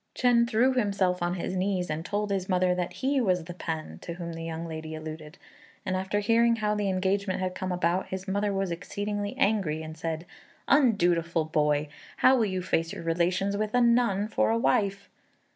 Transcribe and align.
Chên 0.15 0.47
threw 0.49 0.73
himself 0.75 1.21
on 1.21 1.35
his 1.35 1.55
knees, 1.55 1.87
and 1.87 2.03
told 2.03 2.31
his 2.31 2.49
mother 2.49 2.73
that 2.73 2.91
he 2.93 3.21
was 3.21 3.43
the 3.43 3.53
P'an 3.53 3.99
to 4.01 4.15
whom 4.15 4.33
the 4.33 4.43
young 4.43 4.67
lady 4.67 4.95
alluded; 4.95 5.37
and 5.85 5.95
after 5.95 6.21
hearing 6.21 6.55
how 6.55 6.73
the 6.73 6.89
engagement 6.89 7.39
had 7.39 7.53
come 7.53 7.71
about, 7.71 8.07
his 8.07 8.27
mother 8.27 8.51
was 8.51 8.71
exceedingly 8.71 9.35
angry, 9.37 9.83
and 9.83 9.95
said, 9.95 10.25
"Undutiful 10.67 11.45
boy! 11.45 11.87
how 12.17 12.35
will 12.35 12.45
you 12.45 12.63
face 12.63 12.93
your 12.93 13.03
relations 13.03 13.55
with 13.55 13.75
a 13.75 13.79
nun 13.81 14.27
for 14.27 14.49
a 14.49 14.57
wife?" 14.57 15.07